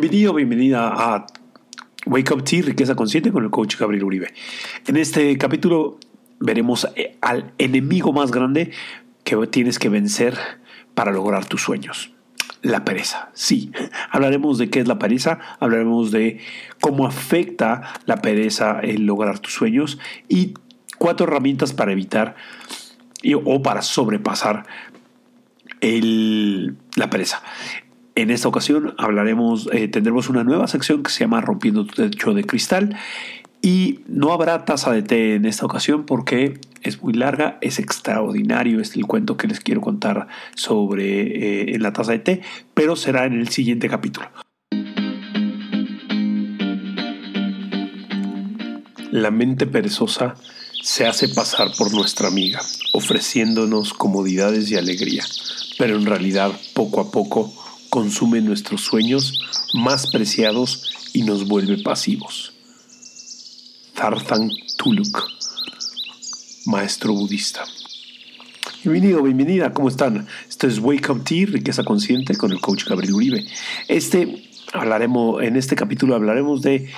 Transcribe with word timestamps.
Bienvenido, 0.00 0.32
bienvenida 0.32 0.92
a 0.94 1.26
Wake 2.06 2.32
Up 2.32 2.44
Tea, 2.44 2.62
Riqueza 2.62 2.94
Consciente 2.94 3.32
con 3.32 3.42
el 3.42 3.50
coach 3.50 3.76
Gabriel 3.76 4.04
Uribe. 4.04 4.32
En 4.86 4.96
este 4.96 5.36
capítulo 5.38 5.98
veremos 6.38 6.86
eh, 6.94 7.18
al 7.20 7.52
enemigo 7.58 8.12
más 8.12 8.30
grande 8.30 8.70
que 9.24 9.36
tienes 9.48 9.80
que 9.80 9.88
vencer 9.88 10.38
para 10.94 11.10
lograr 11.10 11.46
tus 11.46 11.62
sueños. 11.62 12.12
La 12.62 12.84
pereza. 12.84 13.30
Sí, 13.34 13.72
hablaremos 14.12 14.58
de 14.58 14.70
qué 14.70 14.78
es 14.78 14.86
la 14.86 15.00
pereza, 15.00 15.40
hablaremos 15.58 16.12
de 16.12 16.38
cómo 16.80 17.04
afecta 17.04 17.94
la 18.06 18.18
pereza 18.18 18.78
en 18.80 19.04
lograr 19.04 19.40
tus 19.40 19.54
sueños 19.54 19.98
y 20.28 20.54
cuatro 20.98 21.26
herramientas 21.26 21.72
para 21.72 21.90
evitar 21.90 22.36
o 23.44 23.62
para 23.62 23.82
sobrepasar 23.82 24.64
la 25.80 27.10
pereza. 27.10 27.42
En 28.18 28.30
esta 28.30 28.48
ocasión 28.48 28.96
hablaremos, 28.98 29.68
eh, 29.72 29.86
tendremos 29.86 30.28
una 30.28 30.42
nueva 30.42 30.66
sección 30.66 31.04
que 31.04 31.10
se 31.12 31.20
llama 31.20 31.40
Rompiendo 31.40 31.86
tu 31.86 31.94
techo 32.02 32.34
de 32.34 32.42
cristal 32.42 32.96
y 33.62 34.00
no 34.08 34.32
habrá 34.32 34.64
taza 34.64 34.90
de 34.90 35.02
té 35.02 35.36
en 35.36 35.44
esta 35.44 35.64
ocasión 35.64 36.04
porque 36.04 36.58
es 36.82 37.00
muy 37.00 37.12
larga, 37.12 37.58
es 37.60 37.78
extraordinario, 37.78 38.80
es 38.80 38.96
el 38.96 39.06
cuento 39.06 39.36
que 39.36 39.46
les 39.46 39.60
quiero 39.60 39.80
contar 39.80 40.26
sobre 40.56 41.20
eh, 41.20 41.74
en 41.76 41.80
la 41.80 41.92
taza 41.92 42.10
de 42.10 42.18
té, 42.18 42.42
pero 42.74 42.96
será 42.96 43.24
en 43.24 43.34
el 43.34 43.50
siguiente 43.50 43.88
capítulo. 43.88 44.28
La 49.12 49.30
mente 49.30 49.64
perezosa 49.68 50.34
se 50.82 51.06
hace 51.06 51.28
pasar 51.28 51.68
por 51.78 51.94
nuestra 51.94 52.26
amiga, 52.26 52.58
ofreciéndonos 52.94 53.94
comodidades 53.94 54.68
y 54.72 54.74
alegría, 54.74 55.24
pero 55.78 55.94
en 55.94 56.04
realidad 56.04 56.50
poco 56.74 57.00
a 57.00 57.12
poco 57.12 57.54
consume 57.98 58.40
nuestros 58.40 58.82
sueños 58.82 59.40
más 59.74 60.08
preciados 60.08 61.10
y 61.14 61.22
nos 61.22 61.48
vuelve 61.48 61.82
pasivos. 61.82 62.52
Tarthan 63.92 64.48
Tuluk, 64.76 65.28
maestro 66.66 67.12
budista. 67.12 67.64
Bienvenido, 68.84 69.20
bienvenida, 69.20 69.72
¿cómo 69.72 69.88
están? 69.88 70.28
Esto 70.48 70.68
es 70.68 70.78
Wake 70.78 71.10
Up 71.10 71.24
Tea, 71.24 71.46
Riqueza 71.46 71.82
Consciente 71.82 72.36
con 72.36 72.52
el 72.52 72.60
coach 72.60 72.84
Gabriel 72.84 73.14
Uribe. 73.14 73.44
Este 73.88 74.48
hablaremos, 74.72 75.42
en 75.42 75.56
este 75.56 75.74
capítulo 75.74 76.14
hablaremos 76.14 76.62
de 76.62 76.88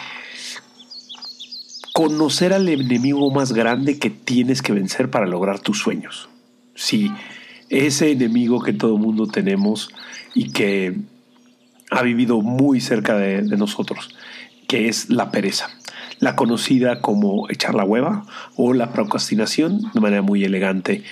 conocer 1.94 2.52
al 2.52 2.68
enemigo 2.68 3.30
más 3.30 3.54
grande 3.54 3.98
que 3.98 4.10
tienes 4.10 4.60
que 4.60 4.74
vencer 4.74 5.08
para 5.08 5.26
lograr 5.26 5.60
tus 5.60 5.78
sueños. 5.78 6.28
Sí, 6.74 7.10
ese 7.70 8.10
enemigo 8.10 8.60
que 8.60 8.72
todo 8.72 8.98
mundo 8.98 9.26
tenemos 9.26 9.90
y 10.34 10.50
que 10.50 10.96
ha 11.90 12.02
vivido 12.02 12.42
muy 12.42 12.80
cerca 12.80 13.16
de, 13.16 13.42
nosotros, 13.42 14.14
que 14.68 14.88
es 14.88 15.08
la 15.08 15.30
pereza, 15.30 15.70
la 16.18 16.36
conocida 16.36 17.00
como 17.00 17.48
echar 17.48 17.74
la 17.74 17.84
hueva 17.84 18.24
o 18.56 18.74
la 18.74 18.92
procrastinación 18.92 19.90
de 19.94 20.00
manera 20.00 20.22
muy 20.22 20.44
elegante. 20.44 21.04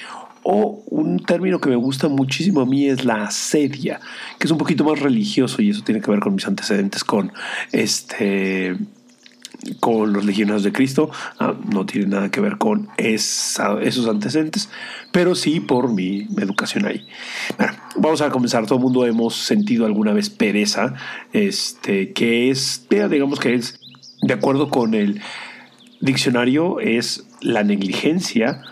O 0.42 0.82
un 0.86 1.18
término 1.18 1.60
que 1.60 1.68
me 1.68 1.76
gusta 1.76 2.08
muchísimo 2.08 2.62
a 2.62 2.66
mí 2.66 2.86
es 2.86 3.04
la 3.04 3.24
asedia, 3.24 4.00
que 4.38 4.46
es 4.46 4.50
un 4.50 4.58
poquito 4.58 4.84
más 4.84 5.00
religioso 5.00 5.60
y 5.62 5.70
eso 5.70 5.82
tiene 5.82 6.00
que 6.00 6.10
ver 6.10 6.20
con 6.20 6.34
mis 6.34 6.46
antecedentes 6.46 7.04
con 7.04 7.32
este 7.72 8.76
con 9.80 10.12
los 10.12 10.24
legionarios 10.24 10.62
de 10.62 10.72
Cristo, 10.72 11.10
ah, 11.38 11.54
no 11.72 11.84
tiene 11.84 12.06
nada 12.06 12.30
que 12.30 12.40
ver 12.40 12.58
con 12.58 12.88
esos 12.96 14.08
antecedentes, 14.08 14.70
pero 15.12 15.34
sí 15.34 15.60
por 15.60 15.92
mi, 15.92 16.28
educación 16.38 16.86
ahí. 16.86 17.06
Bueno, 17.56 17.72
vamos 17.96 18.20
a 18.20 18.30
comenzar. 18.30 18.66
Todo 18.66 18.78
el 18.78 18.84
mundo 18.84 19.06
hemos 19.06 19.34
sentido 19.34 19.86
alguna 19.86 20.12
vez 20.12 20.30
pereza, 20.30 20.94
este, 21.32 22.12
que 22.12 22.50
es, 22.50 22.86
digamos 22.88 23.40
que 23.40 23.54
es, 23.54 23.80
de 24.22 24.34
acuerdo 24.34 24.68
con 24.68 24.94
el 24.94 25.20
diccionario, 26.00 26.80
es 26.80 27.26
la 27.40 27.64
negligencia, 27.64 28.62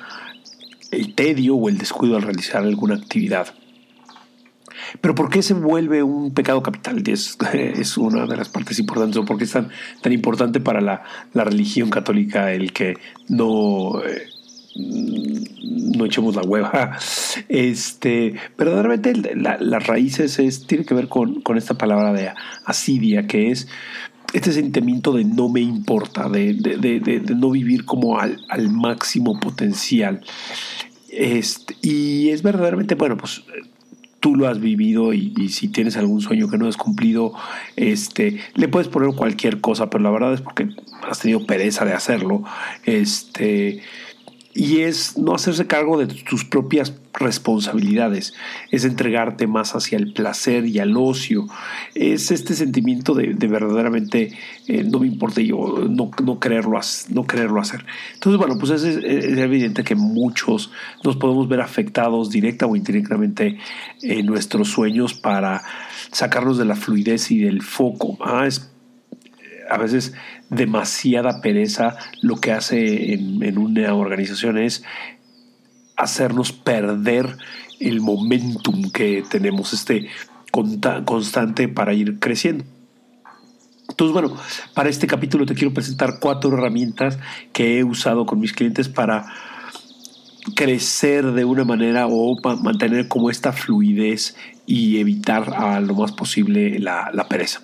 el 0.90 1.14
tedio 1.14 1.56
o 1.56 1.68
el 1.68 1.78
descuido 1.78 2.16
al 2.16 2.22
realizar 2.22 2.62
alguna 2.62 2.94
actividad. 2.94 3.54
Pero 5.00 5.14
¿por 5.14 5.30
qué 5.30 5.42
se 5.42 5.54
vuelve 5.54 6.02
un 6.02 6.32
pecado 6.32 6.62
capital? 6.62 7.02
Es, 7.06 7.36
es 7.52 7.96
una 7.96 8.26
de 8.26 8.36
las 8.36 8.48
partes 8.48 8.78
importantes, 8.78 9.16
o 9.16 9.24
por 9.24 9.38
qué 9.38 9.44
es 9.44 9.52
tan, 9.52 9.68
tan 10.02 10.12
importante 10.12 10.60
para 10.60 10.80
la, 10.80 11.02
la, 11.32 11.44
religión 11.44 11.90
católica 11.90 12.52
el 12.52 12.72
que 12.72 12.96
no... 13.28 14.02
Eh, 14.04 14.28
no 14.78 16.04
echemos 16.04 16.36
la 16.36 16.42
hueva. 16.42 16.98
Este, 17.48 18.34
verdaderamente 18.58 19.12
las 19.34 19.86
raíces 19.86 20.38
es, 20.38 20.66
tiene 20.66 20.84
que 20.84 20.94
ver 20.94 21.08
con, 21.08 21.40
con, 21.42 21.56
esta 21.56 21.74
palabra 21.74 22.12
de 22.12 22.30
asidia, 22.64 23.26
que 23.26 23.50
es 23.50 23.68
este 24.32 24.52
sentimiento 24.52 25.12
de 25.12 25.24
no 25.24 25.48
me 25.48 25.60
importa, 25.60 26.28
de, 26.28 26.54
de, 26.54 26.76
de, 26.76 27.00
de 27.00 27.34
no 27.34 27.50
vivir 27.50 27.84
como 27.84 28.18
al, 28.18 28.38
al 28.48 28.70
máximo 28.70 29.38
potencial. 29.38 30.22
Este, 31.10 31.76
y 31.82 32.30
es 32.30 32.42
verdaderamente, 32.42 32.94
bueno, 32.94 33.16
pues 33.16 33.42
tú 34.26 34.34
lo 34.34 34.48
has 34.48 34.58
vivido 34.58 35.12
y, 35.12 35.50
si 35.50 35.68
tienes 35.68 35.96
algún 35.96 36.20
sueño 36.20 36.48
que 36.48 36.58
no 36.58 36.66
has 36.66 36.76
cumplido, 36.76 37.32
este, 37.76 38.40
le 38.56 38.66
puedes 38.66 38.88
poner 38.88 39.14
cualquier 39.14 39.60
cosa, 39.60 39.88
pero 39.88 40.02
la 40.02 40.10
verdad 40.10 40.34
es 40.34 40.40
porque 40.40 40.68
has 41.08 41.20
tenido 41.20 41.46
pereza 41.46 41.84
de 41.84 41.92
hacerlo. 41.92 42.42
Este, 42.84 43.82
y 44.52 44.80
es 44.80 45.16
no 45.16 45.32
hacerse 45.32 45.68
cargo 45.68 45.96
de 45.96 46.08
tus 46.08 46.44
propias 46.44 46.90
responsabilidades, 47.18 48.34
es 48.70 48.84
entregarte 48.84 49.46
más 49.46 49.74
hacia 49.74 49.98
el 49.98 50.12
placer 50.12 50.66
y 50.66 50.78
al 50.78 50.96
ocio, 50.96 51.46
es 51.94 52.30
este 52.30 52.54
sentimiento 52.54 53.14
de, 53.14 53.34
verdaderamente 53.46 54.32
eh, 54.68 54.84
no 54.84 55.00
me 55.00 55.06
importa 55.06 55.40
yo 55.40 55.86
no, 55.88 56.10
no, 56.22 56.38
quererlo, 56.38 56.80
no 57.10 57.60
hacer. 57.60 57.84
Entonces, 58.14 58.38
bueno, 58.38 58.56
pues 58.58 58.82
es, 58.82 58.84
evidente 58.84 59.84
que 59.84 59.94
muchos 59.94 60.70
nos 61.04 61.16
podemos 61.16 61.48
ver 61.48 61.60
afectados 61.60 62.30
directa 62.30 62.66
o 62.66 62.76
indirectamente 62.76 63.58
en 64.02 64.26
nuestros 64.26 64.68
sueños 64.68 65.14
para 65.14 65.62
sacarnos 66.10 66.58
de 66.58 66.64
la 66.64 66.76
fluidez 66.76 67.30
y 67.30 67.40
del 67.40 67.62
foco. 67.62 68.18
Ah, 68.20 68.46
es 68.46 68.72
a 69.68 69.78
veces 69.78 70.14
demasiada 70.50 71.40
pereza 71.40 71.96
lo 72.22 72.36
que 72.36 72.52
hace 72.52 73.14
en, 73.14 73.58
una 73.58 73.94
organización 73.94 74.58
es 74.58 74.84
hacernos 75.96 76.52
perder 76.52 77.36
el 77.80 78.00
momentum 78.00 78.90
que 78.90 79.24
tenemos, 79.28 79.72
este 79.72 80.08
constante 80.50 81.68
para 81.68 81.92
ir 81.92 82.18
creciendo. 82.18 82.64
Entonces, 83.88 84.12
bueno, 84.12 84.36
para 84.74 84.88
este 84.88 85.06
capítulo 85.06 85.46
te 85.46 85.54
quiero 85.54 85.72
presentar 85.72 86.18
cuatro 86.20 86.52
herramientas 86.56 87.18
que 87.52 87.78
he 87.78 87.84
usado 87.84 88.26
con 88.26 88.40
mis 88.40 88.52
clientes 88.52 88.88
para 88.88 89.26
crecer 90.54 91.32
de 91.32 91.44
una 91.44 91.64
manera 91.64 92.06
o 92.08 92.36
mantener 92.62 93.08
como 93.08 93.30
esta 93.30 93.52
fluidez 93.52 94.36
y 94.64 94.98
evitar 94.98 95.54
a 95.54 95.80
lo 95.80 95.94
más 95.94 96.12
posible 96.12 96.78
la, 96.78 97.26
pereza. 97.28 97.62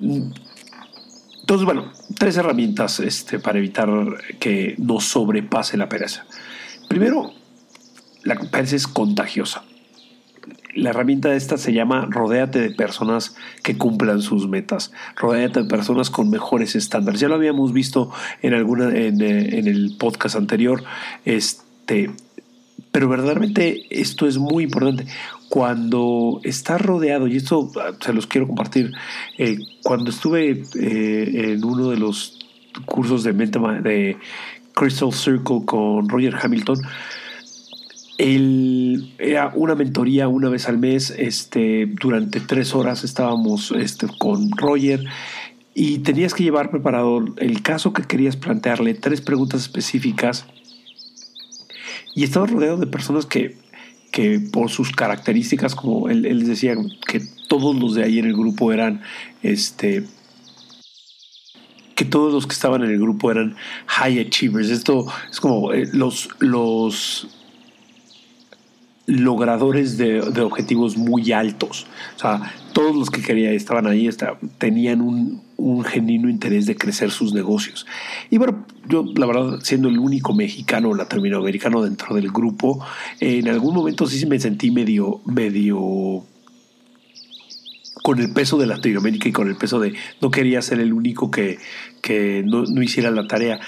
Entonces, 0.00 1.64
bueno, 1.64 1.92
tres 2.18 2.36
herramientas 2.36 3.00
este, 3.00 3.38
para 3.38 3.58
evitar 3.58 3.88
que 4.38 4.74
nos 4.78 5.04
sobrepase 5.04 5.76
la 5.76 5.88
pereza. 5.88 6.26
Primero, 6.88 7.32
la 8.22 8.36
pereza 8.36 8.76
es 8.76 8.86
contagiosa. 8.86 9.64
La 10.74 10.90
herramienta 10.90 11.30
de 11.30 11.36
esta 11.36 11.56
se 11.56 11.72
llama 11.72 12.06
rodéate 12.10 12.60
de 12.60 12.70
personas 12.70 13.34
que 13.62 13.78
cumplan 13.78 14.20
sus 14.20 14.46
metas. 14.46 14.92
Rodéate 15.16 15.62
de 15.62 15.68
personas 15.68 16.10
con 16.10 16.28
mejores 16.28 16.76
estándares. 16.76 17.20
Ya 17.20 17.28
lo 17.28 17.34
habíamos 17.36 17.72
visto 17.72 18.12
en 18.42 18.52
alguna 18.52 18.94
en, 18.94 19.22
eh, 19.22 19.58
el 19.58 19.96
podcast 19.98 20.36
anterior. 20.36 20.84
Este, 21.24 22.10
pero 22.92 23.08
verdaderamente 23.08 23.86
esto 23.90 24.26
es 24.26 24.36
muy 24.38 24.64
importante 24.64 25.06
cuando 25.48 26.40
estás 26.42 26.80
rodeado, 26.80 27.26
y 27.28 27.36
esto 27.36 27.70
ah, 27.80 27.92
se 28.00 28.12
los 28.12 28.26
quiero 28.26 28.46
compartir, 28.46 28.92
eh, 29.38 29.58
cuando 29.82 30.10
estuve 30.10 30.62
eh, 30.80 31.52
en 31.52 31.64
uno 31.64 31.90
de 31.90 31.96
los 31.96 32.38
cursos 32.84 33.22
de, 33.24 33.32
de 33.32 34.16
Crystal 34.76 35.12
Circle 35.12 35.64
con 35.64 36.08
Roger 36.08 36.36
Hamilton, 36.40 36.78
era 38.18 39.52
una 39.54 39.74
mentoría 39.74 40.28
una 40.28 40.48
vez 40.48 40.68
al 40.68 40.78
mes, 40.78 41.10
este, 41.16 41.86
durante 41.86 42.40
tres 42.40 42.74
horas 42.74 43.02
estábamos 43.04 43.72
este, 43.72 44.06
con 44.18 44.50
Roger 44.52 45.04
y 45.74 45.98
tenías 45.98 46.34
que 46.34 46.44
llevar 46.44 46.70
preparado 46.70 47.24
el 47.36 47.62
caso 47.62 47.92
que 47.92 48.02
querías 48.02 48.36
plantearle, 48.36 48.94
tres 48.94 49.20
preguntas 49.20 49.62
específicas 49.62 50.46
y 52.14 52.24
estabas 52.24 52.50
rodeado 52.50 52.78
de 52.78 52.86
personas 52.86 53.26
que, 53.26 53.56
que 54.12 54.40
por 54.40 54.70
sus 54.70 54.92
características, 54.92 55.74
como 55.74 56.08
él, 56.08 56.24
él 56.24 56.46
decía, 56.46 56.74
que 57.06 57.20
todos 57.48 57.76
los 57.76 57.94
de 57.94 58.04
ahí 58.04 58.18
en 58.18 58.26
el 58.26 58.32
grupo 58.34 58.72
eran 58.72 59.02
este, 59.42 60.04
que 61.96 62.04
todos 62.04 62.32
los 62.32 62.46
que 62.46 62.52
estaban 62.52 62.84
en 62.84 62.90
el 62.90 63.00
grupo 63.00 63.30
eran 63.32 63.56
high 63.86 64.20
achievers. 64.20 64.70
Esto 64.70 65.06
es 65.30 65.40
como 65.40 65.72
eh, 65.72 65.88
los, 65.92 66.28
los 66.38 67.26
logradores 69.06 69.96
de, 69.96 70.20
objetivos 70.20 70.98
muy 70.98 71.32
altos. 71.32 71.86
O 72.16 72.18
sea, 72.18 72.52
todos 72.74 72.94
los 72.94 73.10
que 73.10 73.22
quería 73.22 73.50
estaban 73.50 73.86
ahí, 73.86 74.10
tenían 74.58 75.00
un, 75.00 75.42
un, 75.56 75.84
genuino 75.84 76.28
interés 76.28 76.66
de 76.66 76.76
crecer 76.76 77.10
sus 77.10 77.32
negocios. 77.32 77.86
Y 78.30 78.36
bueno, 78.36 78.66
yo 78.86 79.06
la 79.16 79.24
verdad, 79.24 79.60
siendo 79.62 79.88
el 79.88 79.98
único 79.98 80.34
mexicano 80.34 80.92
latinoamericano 80.92 81.82
dentro 81.82 82.14
del 82.14 82.30
grupo, 82.30 82.84
en 83.20 83.48
algún 83.48 83.74
momento 83.74 84.06
sí 84.06 84.26
me 84.26 84.38
sentí 84.38 84.70
medio, 84.70 85.22
medio 85.24 86.24
con 88.06 88.20
el 88.20 88.32
peso 88.32 88.56
de 88.56 88.68
Latinoamérica 88.68 89.28
y 89.28 89.32
con 89.32 89.48
el 89.48 89.56
peso 89.56 89.80
de 89.80 89.94
no 90.22 90.30
quería 90.30 90.62
ser 90.62 90.78
el 90.78 90.92
único 90.92 91.28
que, 91.28 91.58
que 92.02 92.44
no, 92.46 92.62
hiciera 92.80 93.10
la 93.10 93.26
tarea. 93.26 93.58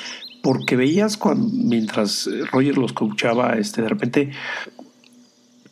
Porque 0.44 0.76
veías 0.76 1.16
cuando, 1.16 1.50
mientras 1.52 2.30
Roger 2.52 2.78
los 2.78 2.92
coachaba, 2.92 3.54
este, 3.54 3.82
de 3.82 3.88
repente, 3.88 4.30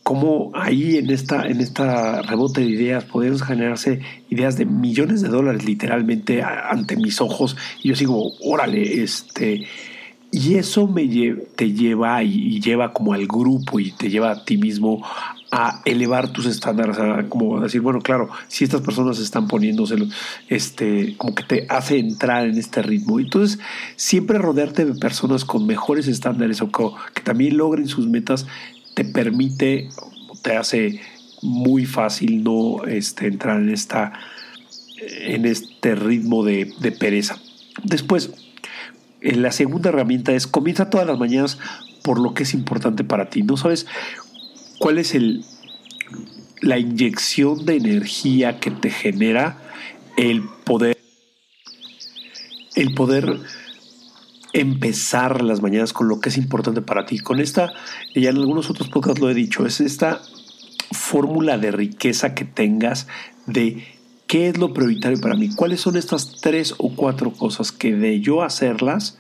cómo 0.03 0.51
ahí 0.57 0.97
en 0.97 1.11
esta, 1.11 1.47
en 1.47 1.61
esta 1.61 2.23
rebote 2.23 2.63
de 2.63 2.67
ideas 2.67 3.05
podían 3.05 3.39
generarse 3.39 4.01
ideas 4.31 4.59
de 4.59 4.67
millones 4.67 5.23
de 5.23 5.29
dólares 5.29 5.65
literalmente 5.65 6.43
ante 6.43 6.97
mis 6.97 7.21
ojos. 7.21 7.57
Y 7.85 7.91
yo 7.91 7.95
sigo, 7.95 8.33
órale, 8.43 9.01
este. 9.01 9.65
Y 10.33 10.57
eso 10.57 10.89
me 10.89 11.07
te 11.55 11.71
lleva 11.71 12.21
y, 12.25 12.61
lleva 12.61 12.93
como 12.93 13.13
al 13.13 13.29
grupo 13.29 13.79
y 13.79 13.93
te 13.93 14.11
lleva 14.11 14.33
a 14.33 14.45
ti 14.45 14.57
mismo 14.57 15.07
a 15.51 15.81
elevar 15.85 16.33
tus 16.33 16.47
estándares, 16.47 16.99
a 16.99 17.29
como 17.29 17.61
decir, 17.61 17.81
bueno, 17.81 18.01
claro, 18.01 18.29
si 18.49 18.65
estas 18.65 18.81
personas 18.81 19.19
están 19.19 19.47
poniéndose, 19.47 19.97
este, 20.49 21.15
como 21.17 21.35
que 21.35 21.45
te 21.45 21.67
hace 21.69 21.99
entrar 21.99 22.47
en 22.47 22.59
este 22.59 22.83
ritmo. 22.83 23.21
Entonces, 23.21 23.59
siempre 23.95 24.39
rodearte 24.39 24.85
de 24.85 24.95
personas 24.95 25.45
con 25.45 25.67
mejores 25.67 26.09
estándares 26.09 26.61
o 26.63 26.71
que, 26.71 27.21
también 27.23 27.57
logren 27.57 27.87
sus 27.87 28.09
metas, 28.09 28.47
te 28.95 29.05
permite, 29.05 29.89
te 30.43 30.57
hace 30.57 31.01
muy 31.43 31.87
fácil 31.87 32.43
no 32.43 32.85
este, 32.85 33.27
entrar 33.27 33.61
en, 33.61 33.71
esta, 33.71 34.13
en 34.99 35.45
este 35.47 35.95
ritmo 35.95 36.45
de, 36.45 36.73
de 36.81 36.93
pereza. 36.93 37.39
Después, 37.85 38.31
la 39.21 39.53
segunda 39.53 39.91
herramienta 39.91 40.33
es 40.33 40.47
comienza 40.47 40.91
todas 40.91 41.07
las 41.07 41.19
mañanas 41.19 41.59
por 42.03 42.21
lo 42.21 42.35
que 42.35 42.45
es 42.45 42.55
importante 42.55 43.05
para 43.05 43.31
ti. 43.31 43.43
No 43.43 43.57
sabes 43.57 43.87
cuál 44.79 44.99
es 44.99 45.15
el, 45.15 45.45
la 46.61 46.79
inyección 46.79 47.65
de 47.65 47.77
energía 47.77 48.61
que 48.61 48.71
te 48.71 48.91
genera 48.91 49.59
el 50.17 50.43
poder, 50.65 50.99
el 52.75 52.95
poder 52.95 53.41
empezar 54.53 55.43
las 55.43 55.61
mañanas 55.61 55.93
con 55.93 56.09
lo 56.09 56.21
que 56.21 56.31
es 56.31 56.39
importante 56.39 56.81
para 56.81 57.05
ti. 57.05 57.19
Con 57.19 57.41
esta, 57.41 57.73
ya 58.15 58.31
en 58.31 58.37
algunos 58.37 58.71
otros 58.71 58.89
podcasts 58.89 59.21
lo 59.21 59.31
he 59.31 59.35
dicho, 59.35 59.67
es 59.67 59.81
esta 59.81 60.23
fórmula 60.93 61.59
de 61.59 61.73
riqueza 61.73 62.35
que 62.35 62.45
tengas 62.45 63.07
de 63.47 63.85
qué 64.27 64.49
es 64.49 64.59
lo 64.59 64.73
prioritario 64.73 65.21
para 65.21 65.37
mí, 65.37 65.51
cuáles 65.55 65.81
son 65.81 65.97
estas 65.97 66.41
tres 66.41 66.75
o 66.79 66.95
cuatro 66.95 67.33
cosas 67.33 67.71
que 67.71 67.95
de 67.95 68.21
yo 68.21 68.43
hacerlas, 68.43 69.19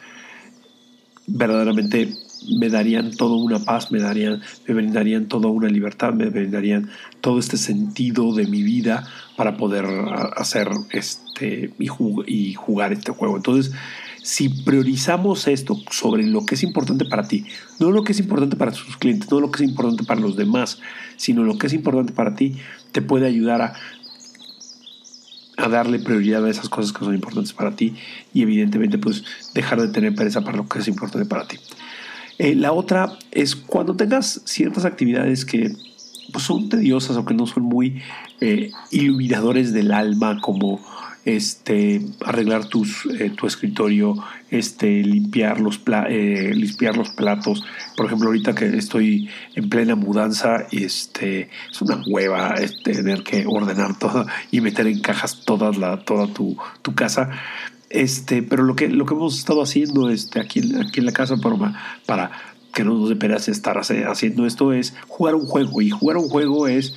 verdaderamente 1.26 2.14
me 2.58 2.68
darían 2.68 3.10
toda 3.16 3.36
una 3.36 3.58
paz, 3.58 3.90
me 3.90 3.98
darían, 3.98 4.42
me 4.66 4.74
brindarían 4.74 5.26
toda 5.26 5.48
una 5.48 5.68
libertad, 5.68 6.12
me 6.12 6.26
brindarían 6.26 6.90
todo 7.20 7.38
este 7.38 7.56
sentido 7.56 8.34
de 8.34 8.46
mi 8.46 8.62
vida 8.62 9.06
para 9.36 9.56
poder 9.56 9.86
hacer 10.36 10.68
este 10.90 11.70
y, 11.78 11.88
y 12.26 12.54
jugar 12.54 12.92
este 12.92 13.12
juego. 13.12 13.36
Entonces, 13.36 13.72
si 14.22 14.48
priorizamos 14.48 15.46
esto 15.46 15.80
sobre 15.90 16.26
lo 16.26 16.44
que 16.46 16.56
es 16.56 16.62
importante 16.62 17.04
para 17.04 17.28
ti, 17.28 17.44
no 17.78 17.90
lo 17.90 18.02
que 18.02 18.12
es 18.12 18.18
importante 18.18 18.56
para 18.56 18.72
tus 18.72 18.96
clientes, 18.96 19.30
no 19.30 19.40
lo 19.40 19.50
que 19.50 19.62
es 19.62 19.68
importante 19.68 20.04
para 20.04 20.20
los 20.20 20.36
demás, 20.36 20.80
sino 21.16 21.44
lo 21.44 21.58
que 21.58 21.68
es 21.68 21.72
importante 21.72 22.12
para 22.12 22.34
ti, 22.34 22.56
te 22.92 23.02
puede 23.02 23.26
ayudar 23.26 23.62
a 23.62 23.74
a 25.56 25.68
darle 25.68 25.98
prioridad 25.98 26.44
a 26.44 26.50
esas 26.50 26.68
cosas 26.68 26.92
que 26.92 27.04
son 27.04 27.14
importantes 27.14 27.52
para 27.52 27.74
ti 27.74 27.94
y 28.34 28.42
evidentemente 28.42 28.98
pues 28.98 29.24
dejar 29.54 29.80
de 29.80 29.88
tener 29.88 30.14
pereza 30.14 30.42
para 30.42 30.56
lo 30.56 30.68
que 30.68 30.80
es 30.80 30.88
importante 30.88 31.26
para 31.26 31.48
ti. 31.48 31.56
Eh, 32.38 32.54
la 32.54 32.72
otra 32.72 33.18
es 33.30 33.56
cuando 33.56 33.96
tengas 33.96 34.42
ciertas 34.44 34.84
actividades 34.84 35.44
que 35.44 35.72
pues, 36.32 36.44
son 36.44 36.68
tediosas 36.68 37.16
o 37.16 37.24
que 37.24 37.34
no 37.34 37.46
son 37.46 37.64
muy 37.64 38.02
eh, 38.40 38.70
iluminadores 38.90 39.72
del 39.72 39.92
alma 39.92 40.40
como 40.40 40.80
este, 41.26 42.02
arreglar 42.24 42.66
tus, 42.66 43.04
eh, 43.18 43.30
tu 43.30 43.48
escritorio, 43.48 44.14
este, 44.50 45.02
limpiar, 45.02 45.60
los 45.60 45.80
eh, 46.08 46.52
limpiar 46.54 46.96
los 46.96 47.10
platos. 47.10 47.64
Por 47.96 48.06
ejemplo, 48.06 48.28
ahorita 48.28 48.54
que 48.54 48.66
estoy 48.76 49.28
en 49.56 49.68
plena 49.68 49.96
mudanza, 49.96 50.66
este, 50.70 51.50
es 51.70 51.82
una 51.82 52.00
hueva 52.06 52.54
tener 52.84 53.24
que 53.24 53.44
ordenar 53.44 53.98
todo 53.98 54.24
y 54.52 54.60
meter 54.60 54.86
en 54.86 55.00
cajas 55.00 55.44
toda, 55.44 55.72
la, 55.72 55.98
toda 56.04 56.28
tu, 56.28 56.56
tu 56.82 56.94
casa. 56.94 57.28
Este, 57.90 58.42
pero 58.42 58.64
lo 58.64 58.74
que, 58.74 58.88
lo 58.88 59.06
que 59.06 59.14
hemos 59.14 59.38
estado 59.38 59.62
haciendo 59.62 60.10
este, 60.10 60.40
aquí, 60.40 60.60
aquí 60.76 61.00
en 61.00 61.06
la 61.06 61.12
casa 61.12 61.36
para, 61.36 62.00
para 62.04 62.32
que 62.72 62.84
no 62.84 62.94
nos 62.94 63.18
dé 63.18 63.36
estar 63.50 63.78
haciendo 63.78 64.46
esto 64.46 64.72
es 64.72 64.94
jugar 65.08 65.34
un 65.34 65.46
juego. 65.46 65.80
Y 65.80 65.90
jugar 65.90 66.18
un 66.18 66.28
juego 66.28 66.66
es 66.66 66.94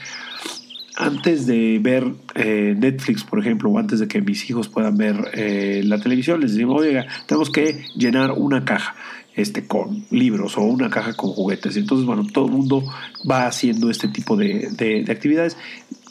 antes 0.97 1.45
de 1.45 1.79
ver 1.81 2.05
eh, 2.35 2.75
Netflix, 2.77 3.23
por 3.23 3.39
ejemplo, 3.39 3.69
o 3.69 3.79
antes 3.79 3.99
de 4.01 4.07
que 4.07 4.21
mis 4.21 4.49
hijos 4.49 4.67
puedan 4.67 4.97
ver 4.97 5.31
eh, 5.33 5.81
la 5.85 5.99
televisión, 5.99 6.41
les 6.41 6.55
digo, 6.55 6.75
oiga, 6.75 7.07
tenemos 7.25 7.49
que 7.49 7.85
llenar 7.95 8.33
una 8.33 8.65
caja 8.65 8.95
este, 9.35 9.65
con 9.65 10.05
libros 10.11 10.57
o 10.57 10.61
una 10.63 10.89
caja 10.89 11.13
con 11.13 11.31
juguetes. 11.31 11.77
Entonces, 11.77 12.05
bueno, 12.05 12.27
todo 12.33 12.47
el 12.47 12.51
mundo 12.51 12.83
va 13.29 13.47
haciendo 13.47 13.89
este 13.89 14.09
tipo 14.09 14.35
de, 14.35 15.05
actividades 15.09 15.55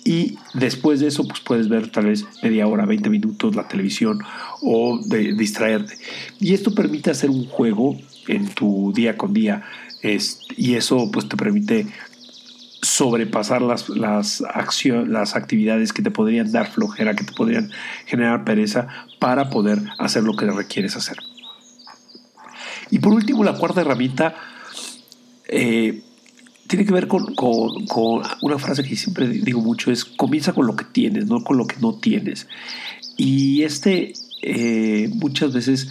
y 0.04 0.38
después 0.54 1.00
de 1.00 1.08
eso, 1.08 1.26
pues 1.26 1.40
puedes 1.40 1.68
ver 1.68 1.90
tal 1.90 2.06
vez 2.06 2.24
media 2.42 2.66
hora, 2.66 2.86
20 2.86 3.10
minutos 3.10 3.54
la 3.54 3.68
televisión 3.68 4.20
o 4.62 5.00
distraerte. 5.06 5.98
Y 6.40 6.54
esto 6.54 6.74
permite 6.74 7.10
hacer 7.10 7.30
un 7.30 7.46
juego 7.46 7.96
en 8.26 8.48
tu 8.48 8.92
día 8.94 9.16
con 9.16 9.32
día 9.32 9.64
y 10.56 10.74
eso 10.74 11.10
pues 11.10 11.28
te 11.28 11.36
permite 11.36 11.86
sobrepasar 12.80 13.60
las, 13.60 13.88
las, 13.88 14.42
las 15.06 15.36
actividades 15.36 15.92
que 15.92 16.02
te 16.02 16.10
podrían 16.10 16.52
dar 16.52 16.70
flojera, 16.70 17.14
que 17.14 17.24
te 17.24 17.32
podrían 17.32 17.70
generar 18.06 18.44
pereza 18.44 18.86
para 19.18 19.50
poder 19.50 19.80
hacer 19.98 20.22
lo 20.22 20.36
que 20.36 20.46
requieres 20.46 20.96
hacer. 20.96 21.16
Y 22.90 23.00
por 23.00 23.12
último, 23.12 23.44
la 23.44 23.54
cuarta 23.54 23.80
herramienta 23.80 24.36
eh, 25.48 26.02
tiene 26.68 26.84
que 26.84 26.92
ver 26.92 27.08
con, 27.08 27.34
una 28.42 28.58
frase 28.58 28.84
que 28.84 28.94
siempre 28.94 29.26
digo 29.26 29.60
mucho, 29.60 29.90
es 29.90 30.04
comienza 30.04 30.52
con 30.52 30.66
lo 30.66 30.76
que 30.76 30.84
tienes, 30.84 31.26
no 31.26 31.42
con 31.42 31.56
lo 31.56 31.66
que 31.66 31.76
no 31.80 31.94
tienes. 31.94 32.46
Y 33.16 33.62
este 33.62 34.12
eh, 34.42 35.10
muchas 35.14 35.52
veces 35.52 35.88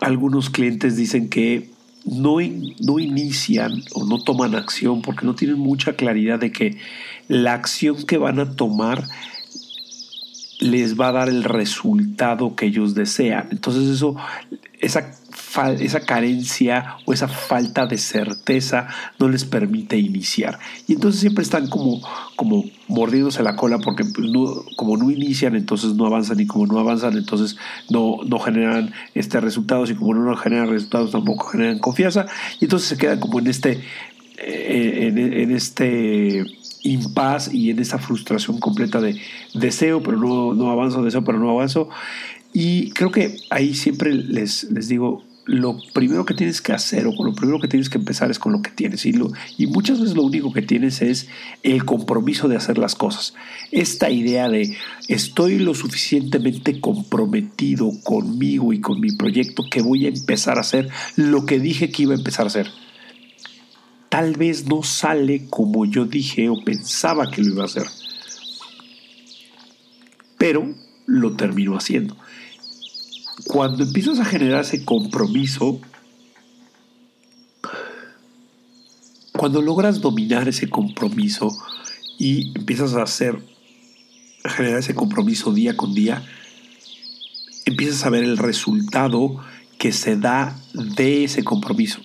algunos 0.00 0.48
clientes 0.48 0.96
dicen 0.96 1.28
que 1.28 1.70
no, 2.04 2.36
no 2.80 2.98
inician 2.98 3.82
o 3.92 4.04
no 4.04 4.22
toman 4.22 4.54
acción 4.54 5.02
porque 5.02 5.26
no 5.26 5.34
tienen 5.34 5.58
mucha 5.58 5.94
claridad 5.94 6.38
de 6.38 6.52
que 6.52 6.78
la 7.26 7.52
acción 7.52 8.06
que 8.06 8.16
van 8.16 8.38
a 8.38 8.52
tomar 8.52 9.04
les 10.60 10.98
va 10.98 11.08
a 11.08 11.12
dar 11.12 11.28
el 11.28 11.44
resultado 11.44 12.56
que 12.56 12.66
ellos 12.66 12.94
desean. 12.94 13.48
Entonces 13.50 13.88
eso, 13.88 14.16
esa, 14.80 15.17
esa 15.80 16.00
carencia 16.00 16.96
o 17.04 17.12
esa 17.12 17.28
falta 17.28 17.86
de 17.86 17.98
certeza 17.98 18.88
no 19.18 19.28
les 19.28 19.44
permite 19.44 19.96
iniciar. 19.96 20.58
Y 20.86 20.94
entonces 20.94 21.20
siempre 21.20 21.42
están 21.42 21.68
como, 21.68 22.00
como 22.36 22.64
mordiéndose 22.86 23.42
la 23.42 23.56
cola 23.56 23.78
porque 23.78 24.04
pues, 24.04 24.28
como 24.76 24.96
no 24.96 25.10
inician, 25.10 25.56
entonces 25.56 25.94
no 25.94 26.06
avanzan 26.06 26.38
y 26.40 26.46
como 26.46 26.66
no 26.66 26.78
avanzan, 26.78 27.16
entonces 27.16 27.56
no, 27.90 28.18
no 28.26 28.38
generan 28.38 28.92
este 29.14 29.40
resultados 29.40 29.90
y 29.90 29.94
como 29.94 30.14
no 30.14 30.36
generan 30.36 30.68
resultados 30.68 31.10
tampoco 31.10 31.46
generan 31.48 31.78
confianza 31.78 32.26
y 32.60 32.64
entonces 32.64 32.88
se 32.88 32.96
quedan 32.96 33.20
como 33.20 33.38
en 33.38 33.46
este, 33.48 33.80
eh, 34.38 35.12
en 35.14 35.50
este 35.50 36.44
impas 36.82 37.52
y 37.52 37.70
en 37.70 37.78
esa 37.78 37.98
frustración 37.98 38.58
completa 38.58 39.00
de 39.00 39.20
deseo, 39.54 40.02
pero 40.02 40.16
no, 40.16 40.54
no 40.54 40.70
avanzo, 40.70 41.02
deseo, 41.02 41.24
pero 41.24 41.38
no 41.38 41.50
avanzo. 41.50 41.88
Y 42.52 42.90
creo 42.90 43.10
que 43.10 43.36
ahí 43.50 43.74
siempre 43.74 44.14
les, 44.14 44.64
les 44.64 44.88
digo, 44.88 45.22
lo 45.48 45.78
primero 45.94 46.26
que 46.26 46.34
tienes 46.34 46.60
que 46.60 46.74
hacer 46.74 47.06
o 47.06 47.14
con 47.14 47.24
lo 47.24 47.34
primero 47.34 47.58
que 47.58 47.68
tienes 47.68 47.88
que 47.88 47.96
empezar 47.96 48.30
es 48.30 48.38
con 48.38 48.52
lo 48.52 48.60
que 48.60 48.70
tienes. 48.70 49.06
Y, 49.06 49.12
lo, 49.14 49.32
y 49.56 49.66
muchas 49.66 49.98
veces 49.98 50.14
lo 50.14 50.22
único 50.22 50.52
que 50.52 50.60
tienes 50.60 51.00
es 51.00 51.26
el 51.62 51.86
compromiso 51.86 52.48
de 52.48 52.56
hacer 52.56 52.76
las 52.76 52.94
cosas. 52.94 53.32
Esta 53.72 54.10
idea 54.10 54.50
de 54.50 54.76
estoy 55.08 55.58
lo 55.58 55.74
suficientemente 55.74 56.82
comprometido 56.82 57.90
conmigo 58.04 58.74
y 58.74 58.82
con 58.82 59.00
mi 59.00 59.16
proyecto 59.16 59.64
que 59.70 59.80
voy 59.80 60.04
a 60.04 60.10
empezar 60.10 60.58
a 60.58 60.60
hacer 60.60 60.90
lo 61.16 61.46
que 61.46 61.58
dije 61.58 61.90
que 61.90 62.02
iba 62.02 62.12
a 62.12 62.18
empezar 62.18 62.44
a 62.44 62.48
hacer. 62.48 62.70
Tal 64.10 64.36
vez 64.36 64.66
no 64.66 64.82
sale 64.82 65.46
como 65.48 65.86
yo 65.86 66.04
dije 66.04 66.50
o 66.50 66.62
pensaba 66.62 67.30
que 67.30 67.40
lo 67.40 67.54
iba 67.54 67.62
a 67.62 67.66
hacer. 67.66 67.86
Pero 70.36 70.74
lo 71.06 71.36
termino 71.36 71.74
haciendo 71.74 72.18
cuando 73.46 73.84
empiezas 73.84 74.18
a 74.18 74.24
generar 74.24 74.62
ese 74.62 74.84
compromiso, 74.84 75.80
cuando 79.32 79.62
logras 79.62 80.00
dominar 80.00 80.48
ese 80.48 80.68
compromiso 80.68 81.48
y 82.18 82.56
empiezas 82.58 82.94
a 82.94 83.02
hacer, 83.02 83.40
generar 84.44 84.80
ese 84.80 84.94
compromiso 84.94 85.52
día 85.52 85.76
con 85.76 85.94
día, 85.94 86.24
empiezas 87.64 88.04
a 88.04 88.10
ver 88.10 88.24
el 88.24 88.38
resultado 88.38 89.38
que 89.78 89.92
se 89.92 90.16
da 90.16 90.58
de 90.74 91.24
ese 91.24 91.44
compromiso. 91.44 92.00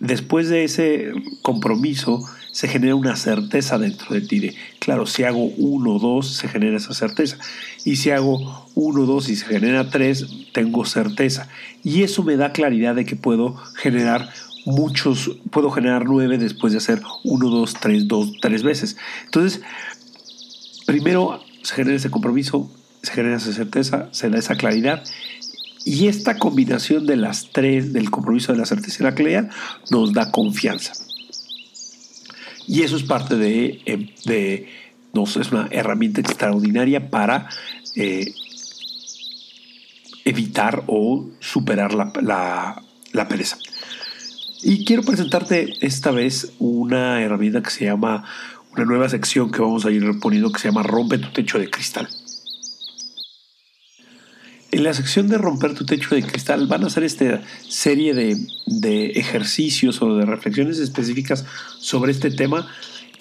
Después 0.00 0.48
de 0.48 0.64
ese 0.64 1.12
compromiso, 1.42 2.24
se 2.56 2.68
genera 2.68 2.94
una 2.94 3.16
certeza 3.16 3.76
dentro 3.76 4.14
de 4.14 4.22
ti 4.22 4.56
claro, 4.78 5.04
si 5.04 5.24
hago 5.24 5.44
uno 5.44 5.96
o 5.96 5.98
dos, 5.98 6.36
se 6.36 6.48
genera 6.48 6.78
esa 6.78 6.94
certeza. 6.94 7.36
Y 7.84 7.96
si 7.96 8.12
hago 8.12 8.66
uno 8.74 9.02
o 9.02 9.04
dos 9.04 9.28
y 9.28 9.36
se 9.36 9.44
genera 9.44 9.90
tres, 9.90 10.24
tengo 10.54 10.86
certeza. 10.86 11.50
Y 11.84 12.02
eso 12.02 12.22
me 12.22 12.38
da 12.38 12.52
claridad 12.52 12.94
de 12.94 13.04
que 13.04 13.14
puedo 13.14 13.56
generar 13.74 14.30
muchos, 14.64 15.32
puedo 15.50 15.70
generar 15.70 16.06
nueve 16.06 16.38
después 16.38 16.72
de 16.72 16.78
hacer 16.78 17.02
uno, 17.24 17.50
dos, 17.50 17.74
tres, 17.74 18.08
dos, 18.08 18.32
tres 18.40 18.62
veces. 18.62 18.96
Entonces, 19.26 19.60
primero 20.86 21.42
se 21.60 21.74
genera 21.74 21.96
ese 21.96 22.10
compromiso, 22.10 22.70
se 23.02 23.12
genera 23.12 23.36
esa 23.36 23.52
certeza, 23.52 24.08
se 24.12 24.30
da 24.30 24.38
esa 24.38 24.56
claridad. 24.56 25.04
Y 25.84 26.06
esta 26.06 26.38
combinación 26.38 27.04
de 27.04 27.16
las 27.16 27.50
tres, 27.52 27.92
del 27.92 28.10
compromiso 28.10 28.52
de 28.52 28.58
la 28.58 28.64
certeza 28.64 28.96
y 29.00 29.04
la 29.04 29.14
claridad, 29.14 29.50
nos 29.90 30.14
da 30.14 30.30
confianza. 30.30 30.94
Y 32.66 32.82
eso 32.82 32.96
es 32.96 33.02
parte 33.02 33.36
de, 33.36 33.80
eh, 33.86 34.14
de 34.24 34.68
no 35.12 35.24
es 35.24 35.52
una 35.52 35.68
herramienta 35.70 36.20
extraordinaria 36.20 37.10
para 37.10 37.48
eh, 37.94 38.34
evitar 40.24 40.84
o 40.86 41.30
superar 41.40 41.94
la, 41.94 42.82
la, 43.12 43.28
pereza. 43.28 43.56
Y 44.62 44.84
quiero 44.84 45.02
presentarte 45.02 45.72
esta 45.80 46.10
vez 46.10 46.52
una 46.58 47.22
herramienta 47.22 47.62
que 47.62 47.70
se 47.70 47.86
llama, 47.86 48.24
una 48.72 48.84
nueva 48.84 49.08
sección 49.08 49.50
que 49.50 49.62
vamos 49.62 49.86
a 49.86 49.90
ir 49.90 50.18
poniendo 50.20 50.52
que 50.52 50.58
se 50.58 50.68
llama 50.68 50.82
Rompe 50.82 51.18
tu 51.18 51.30
techo 51.30 51.58
de 51.58 51.70
cristal. 51.70 52.08
En 54.76 54.84
la 54.84 54.92
sección 54.92 55.26
de 55.28 55.38
romper 55.38 55.72
tu 55.72 55.86
techo 55.86 56.14
de 56.14 56.22
cristal 56.22 56.66
van 56.66 56.84
a 56.84 56.88
hacer 56.88 57.02
esta 57.02 57.40
serie 57.66 58.12
de, 58.12 59.06
ejercicios 59.12 60.02
o 60.02 60.18
de 60.18 60.26
reflexiones 60.26 60.80
específicas 60.80 61.46
sobre 61.78 62.12
este 62.12 62.30
tema 62.30 62.68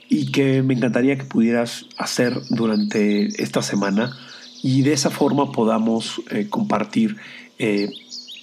y 0.10 0.34
que 0.34 0.64
me 0.64 0.74
encantaría 0.74 1.18
que 1.18 1.24
pudieras 1.24 1.86
hacer 1.96 2.42
durante 2.50 3.42
esta 3.42 3.62
semana 3.62 4.18
y 4.64 4.82
de 4.82 4.92
esa 4.92 5.10
forma 5.10 5.54
podamos 5.54 6.22
eh, 6.30 6.48
compartir 6.50 7.16
eh, 7.58 7.90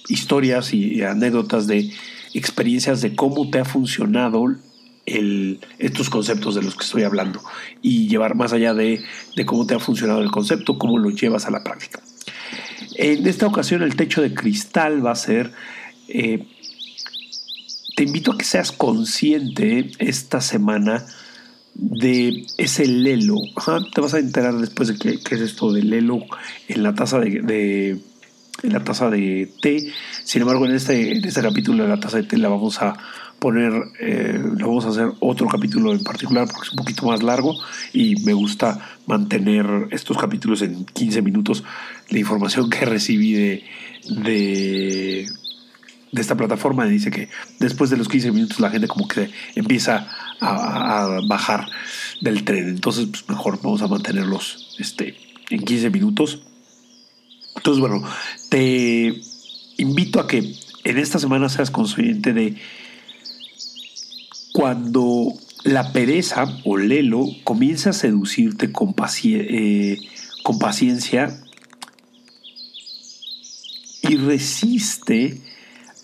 historias 0.09 0.73
y 0.73 1.03
anécdotas 1.03 1.67
de 1.67 1.91
experiencias 2.33 3.01
de 3.01 3.13
cómo 3.13 3.47
te 3.51 3.59
ha 3.59 3.65
funcionado 3.65 4.55
estos 5.05 6.09
conceptos 6.09 6.55
de 6.55 6.63
los 6.63 6.75
que 6.75 6.83
estoy 6.83 7.03
hablando 7.03 7.43
y 7.83 8.07
llevar 8.07 8.33
más 8.33 8.53
allá 8.53 8.73
de, 8.73 9.03
de 9.35 9.45
cómo 9.45 9.67
te 9.67 9.75
ha 9.75 9.79
funcionado 9.79 10.23
el 10.23 10.31
concepto, 10.31 10.79
cómo 10.79 10.97
lo 10.97 11.11
llevas 11.11 11.45
a 11.45 11.51
la 11.51 11.63
práctica. 11.63 12.01
En 12.95 13.25
esta 13.27 13.47
ocasión 13.47 13.81
el 13.81 13.95
techo 13.95 14.21
de 14.21 14.33
cristal 14.33 15.05
va 15.05 15.11
a 15.11 15.15
ser... 15.15 15.51
Eh, 16.07 16.47
te 17.95 18.03
invito 18.03 18.31
a 18.31 18.37
que 18.37 18.45
seas 18.45 18.71
consciente 18.71 19.91
esta 19.99 20.41
semana 20.41 21.05
de 21.75 22.45
ese 22.57 22.85
lelo. 22.87 23.35
te 23.93 24.01
vas 24.01 24.13
a 24.13 24.19
enterar 24.19 24.55
después 24.55 24.89
de 24.89 24.97
qué, 24.97 25.35
es 25.35 25.41
esto 25.41 25.71
del 25.71 25.89
lelo 25.89 26.19
en 26.67 26.83
la 26.83 26.93
taza 26.95 27.19
de, 27.19 27.99
en 28.63 28.73
la 28.73 28.83
taza 28.83 29.09
de 29.09 29.51
té. 29.61 29.91
Sin 30.23 30.41
embargo, 30.41 30.65
en 30.65 30.73
este, 30.73 31.17
en 31.17 31.25
este 31.25 31.41
capítulo 31.41 31.83
de 31.83 31.89
la 31.89 31.99
taza 31.99 32.17
de 32.17 32.23
té 32.23 32.37
la 32.37 32.49
vamos 32.49 32.81
a 32.81 32.97
poner, 33.43 33.73
eh, 33.99 34.39
vamos 34.41 34.85
a 34.85 34.89
hacer 34.91 35.11
otro 35.19 35.49
capítulo 35.49 35.91
en 35.91 36.01
particular 36.01 36.47
porque 36.47 36.67
es 36.67 36.71
un 36.71 36.77
poquito 36.77 37.07
más 37.07 37.21
largo 37.21 37.53
y 37.91 38.15
me 38.23 38.31
gusta 38.31 38.79
mantener 39.05 39.65
estos 39.91 40.17
capítulos 40.17 40.61
en 40.61 40.85
15 40.85 41.21
minutos. 41.21 41.61
La 42.09 42.19
información 42.19 42.69
que 42.69 42.85
recibí 42.85 43.33
de, 43.33 43.63
de, 44.23 45.27
esta 46.13 46.37
plataforma 46.37 46.85
dice 46.85 47.11
que 47.11 47.27
después 47.59 47.89
de 47.89 47.97
los 47.97 48.07
15 48.07 48.31
minutos 48.31 48.61
la 48.61 48.69
gente 48.69 48.87
como 48.87 49.09
que 49.09 49.29
empieza 49.55 50.07
a, 50.39 51.19
bajar 51.27 51.67
del 52.21 52.45
tren. 52.45 52.69
Entonces, 52.69 53.07
pues 53.07 53.27
mejor 53.27 53.59
vamos 53.61 53.81
a 53.81 53.89
mantenerlos 53.89 54.77
este, 54.79 55.17
en 55.49 55.65
15 55.65 55.89
minutos. 55.89 56.43
Entonces, 57.57 57.81
bueno, 57.81 58.07
te 58.49 59.21
invito 59.75 60.21
a 60.21 60.27
que 60.27 60.55
en 60.85 60.97
esta 60.97 61.19
semana 61.19 61.49
seas 61.49 61.71
consciente 61.71 62.31
de 62.31 62.55
cuando 64.53 65.33
la 65.63 65.91
pereza 65.91 66.45
o 66.63 66.77
lelo 66.77 67.25
comienza 67.43 67.89
a 67.89 67.93
seducirte 67.93 68.71
con, 68.71 68.95
eh, 69.25 69.97
con 70.43 70.59
paciencia 70.59 71.37
y 74.03 74.15
resiste 74.15 75.41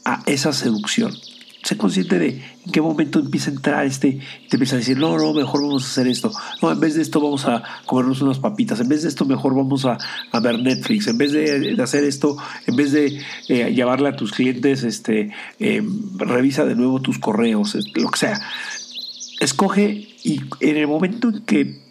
a 0.04 0.24
esa 0.26 0.52
seducción. 0.52 1.14
Sé 1.62 1.76
consciente 1.76 2.18
de 2.18 2.28
en 2.66 2.72
qué 2.72 2.82
momento 2.82 3.20
empieza 3.20 3.50
a 3.50 3.54
entrar 3.54 3.86
este, 3.86 4.20
te 4.50 4.56
empieza 4.56 4.76
a 4.76 4.80
decir, 4.80 4.98
no, 4.98 5.18
no, 5.18 5.34
mejor 5.34 5.62
vamos 5.62 5.84
a 5.84 5.88
hacer 5.88 6.08
esto. 6.08 6.32
No, 6.62 6.72
en 6.72 6.80
vez 6.80 6.96
de 6.96 7.02
esto 7.02 7.20
vamos 7.20 7.46
a 7.46 7.64
comernos 7.86 8.22
unas 8.22 8.40
papitas. 8.40 8.80
En 8.80 8.88
vez 8.88 9.04
de 9.04 9.10
esto, 9.10 9.26
mejor 9.26 9.56
vamos 9.56 9.86
a, 9.86 9.98
ver 10.42 10.60
Netflix. 10.60 11.08
En 11.08 11.18
vez 11.18 11.32
de, 11.34 11.76
hacer 11.82 12.04
esto, 12.06 12.38
en 12.66 12.76
vez 12.76 12.92
de 12.92 13.22
eh, 13.50 13.74
llevarle 13.74 14.08
a 14.10 14.16
tus 14.16 14.32
clientes, 14.32 14.84
este, 14.84 15.32
em, 15.60 16.18
revisa 16.18 16.66
de 16.66 16.76
nuevo 16.76 17.02
tus 17.02 17.20
correos, 17.20 17.78
lo 17.96 18.10
que 18.10 18.20
sea. 18.20 18.40
Escoge 19.40 20.08
y 20.24 20.42
en 20.60 20.78
el 20.78 20.88
momento 20.88 21.30
en 21.30 21.42
que 21.42 21.90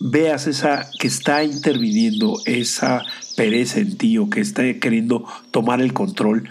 veas 0.00 0.46
esa 0.46 0.88
que 0.98 1.08
está 1.08 1.42
interviniendo 1.44 2.40
esa 2.44 3.02
pereza 3.36 3.80
en 3.80 3.96
ti 3.96 4.18
o 4.18 4.30
que 4.30 4.40
está 4.40 4.62
queriendo 4.78 5.24
tomar 5.50 5.80
el 5.80 5.92
control, 5.92 6.48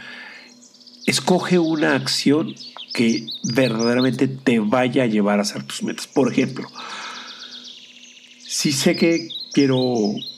escoge 1.07 1.57
una 1.57 1.95
acción 1.95 2.53
que 2.93 3.25
verdaderamente 3.43 4.27
te 4.27 4.59
vaya 4.59 5.03
a 5.03 5.07
llevar 5.07 5.39
a 5.39 5.43
hacer 5.43 5.63
tus 5.63 5.81
metas. 5.81 6.05
Por 6.05 6.31
ejemplo, 6.31 6.67
si 8.45 8.71
sé 8.71 8.95
que 8.95 9.29
quiero, 9.53 9.77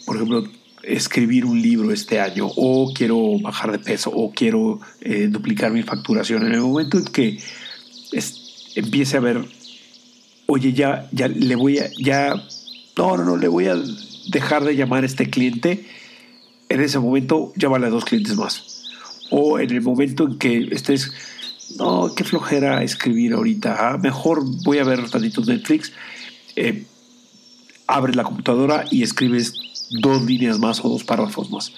por 0.06 0.16
ejemplo, 0.16 0.48
escribir 0.84 1.46
un 1.46 1.62
libro 1.62 1.92
este 1.92 2.20
año 2.20 2.48
o 2.56 2.94
quiero 2.94 3.40
bajar 3.40 3.72
de 3.72 3.80
peso 3.80 4.12
o 4.12 4.32
quiero 4.32 4.80
eh, 5.02 5.28
duplicar 5.30 5.72
mi 5.72 5.84
facturación, 5.84 6.46
en 6.46 6.54
el 6.54 6.62
momento 6.62 6.98
en 6.98 7.06
que 7.06 7.40
empiece 8.76 9.18
a 9.18 9.22
ver, 9.22 9.44
oye, 10.46 10.74
ya, 10.74 11.10
ya 11.12 11.28
le 11.28 11.56
voy 11.56 11.80
a, 11.80 11.90
ya, 11.98 12.36
no, 12.96 13.18
no, 13.18 13.26
no, 13.26 13.38
le 13.38 13.48
voy 13.48 13.68
a 13.68 13.78
dejar 14.28 14.64
de 14.64 14.76
llamar 14.76 15.04
a 15.04 15.08
este 15.08 15.30
cliente, 15.30 15.86
en 16.70 16.82
ese 16.82 17.00
momento 17.00 17.54
llámale 17.56 17.88
a 17.88 17.90
dos 17.90 18.06
clientes 18.06 18.36
más 18.36 18.79
o 19.30 19.60
en 19.60 19.72
el 19.72 19.82
momento 19.82 20.26
en 20.26 20.38
que 20.38 20.70
estés, 20.72 21.12
no, 21.78 22.14
qué 22.16 22.24
flojera 22.24 22.84
escribir 22.84 23.34
ahorita, 23.34 23.78
ah, 23.80 23.98
mejor 23.98 24.44
voy 24.64 24.80
a 24.80 24.84
ver 24.84 25.10
tantito 25.10 25.42
Netflix, 25.42 25.92
eh, 26.56 26.84
abres 27.88 28.16
la 28.16 28.24
computadora 28.24 28.86
y 28.90 29.04
escribes 29.04 29.54
dos 30.02 30.24
líneas 30.24 30.60
más 30.60 30.84
o 30.84 30.90
dos 30.90 31.04
párrafos 31.04 31.50
más. 31.52 31.74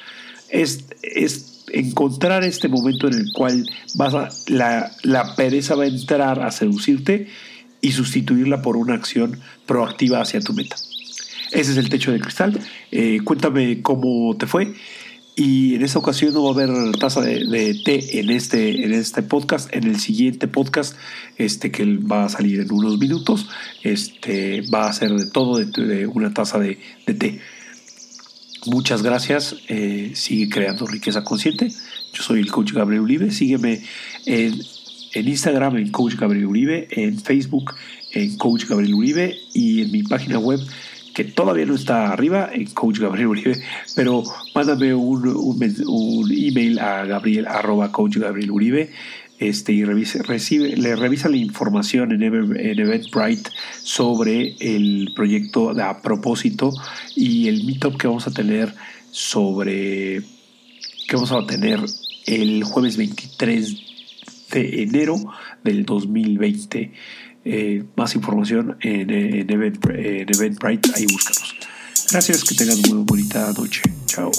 Es, 0.49 0.85
es 1.01 1.63
encontrar 1.71 2.43
este 2.43 2.67
momento 2.67 3.07
en 3.07 3.13
el 3.13 3.31
cual 3.33 3.69
vas 3.95 4.13
a, 4.13 4.29
la, 4.47 4.91
la 5.03 5.35
pereza 5.35 5.75
va 5.75 5.83
a 5.83 5.87
entrar 5.87 6.41
a 6.41 6.51
seducirte 6.51 7.27
y 7.81 7.91
sustituirla 7.91 8.61
por 8.61 8.77
una 8.77 8.93
acción 8.93 9.39
proactiva 9.65 10.21
hacia 10.21 10.41
tu 10.41 10.53
meta. 10.53 10.75
Ese 11.51 11.71
es 11.71 11.77
el 11.77 11.89
techo 11.89 12.11
de 12.11 12.19
cristal. 12.19 12.59
Eh, 12.91 13.19
cuéntame 13.23 13.81
cómo 13.81 14.35
te 14.37 14.47
fue. 14.47 14.73
Y 15.35 15.75
en 15.75 15.83
esta 15.83 15.99
ocasión 15.99 16.33
no 16.33 16.43
va 16.43 16.49
a 16.49 16.53
haber 16.53 16.91
taza 16.97 17.21
de, 17.21 17.81
té 17.85 18.19
en 18.19 18.29
este, 18.29 18.83
en 18.83 18.93
este 18.93 19.23
podcast. 19.23 19.73
En 19.73 19.85
el 19.85 19.99
siguiente 19.99 20.47
podcast, 20.47 20.95
este 21.37 21.71
que 21.71 21.85
va 21.97 22.25
a 22.25 22.29
salir 22.29 22.59
en 22.59 22.71
unos 22.71 22.97
minutos, 22.99 23.47
este 23.81 24.61
va 24.73 24.87
a 24.87 24.93
ser 24.93 25.11
de 25.11 25.29
todo 25.31 25.57
de, 25.57 26.07
una 26.07 26.33
taza 26.33 26.59
de, 26.59 26.77
té. 27.05 27.39
Muchas 28.65 29.03
gracias. 29.03 29.55
Eh, 29.69 30.11
sigue 30.15 30.49
creando 30.49 30.85
riqueza 30.85 31.23
consciente. 31.23 31.69
Yo 32.13 32.23
soy 32.23 32.41
el 32.41 32.51
coach 32.51 32.73
Gabriel 32.73 33.01
Uribe. 33.01 33.31
Sígueme 33.31 33.81
en, 34.25 34.61
en 35.13 35.27
Instagram 35.27 35.77
en 35.77 35.91
coach 35.91 36.15
Gabriel 36.15 36.45
Uribe, 36.45 36.87
en 36.91 37.17
Facebook 37.19 37.73
en 38.13 38.37
coach 38.37 38.65
Gabriel 38.65 38.93
Uribe 38.93 39.37
y 39.53 39.81
en 39.81 39.91
mi 39.91 40.03
página 40.03 40.39
web 40.39 40.59
que 41.13 41.23
todavía 41.23 41.65
no 41.65 41.75
está 41.75 42.11
arriba 42.11 42.49
en 42.53 42.65
Coach 42.67 42.99
Gabriel 42.99 43.27
Uribe, 43.27 43.61
pero 43.95 44.23
mándame 44.55 44.93
un, 44.93 45.27
un, 45.27 46.31
email 46.31 46.79
a 46.79 47.05
gabriel 47.05 47.47
coach 47.91 48.17
Gabriel 48.17 48.51
Uribe 48.51 48.91
este, 49.39 49.73
y 49.73 49.83
recibe, 49.83 50.77
le 50.77 50.95
revisa 50.95 51.27
la 51.27 51.37
información 51.37 52.11
en, 52.11 52.21
en 52.21 52.79
Eventbrite 52.79 53.49
sobre 53.81 54.55
el 54.59 55.13
proyecto 55.15 55.73
de, 55.73 55.81
a 55.81 56.01
propósito 56.01 56.71
y 57.15 57.47
el 57.47 57.65
meetup 57.65 57.97
que 57.97 58.07
vamos 58.07 58.27
a 58.27 58.31
tener 58.31 58.73
sobre 59.09 60.21
que 61.07 61.15
vamos 61.15 61.31
a 61.31 61.45
tener 61.45 61.79
el 62.27 62.63
jueves 62.63 62.97
23 62.97 63.77
de 64.51 64.83
enero 64.83 65.15
del 65.63 65.85
2020. 65.85 66.91
Eh, 67.43 67.83
más 67.95 68.15
información 68.15 68.77
en, 68.81 69.09
en, 69.09 69.49
Event, 69.49 69.83
en 69.89 70.29
Eventbrite, 70.29 70.91
ahí 70.95 71.05
búscanos. 71.07 71.55
Gracias, 72.11 72.43
que 72.43 72.55
tengan 72.55 72.79
muy 72.81 73.03
bonita 73.03 73.51
noche. 73.53 73.81
Chao. 74.05 74.31